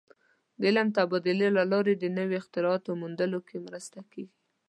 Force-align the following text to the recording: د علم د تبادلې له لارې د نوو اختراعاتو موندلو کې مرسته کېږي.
د 0.59 0.61
علم 0.69 0.87
د 0.91 0.93
تبادلې 0.97 1.49
له 1.57 1.63
لارې 1.71 1.93
د 1.97 2.03
نوو 2.17 2.37
اختراعاتو 2.41 2.99
موندلو 3.01 3.39
کې 3.47 3.57
مرسته 3.67 3.99
کېږي. 4.11 4.35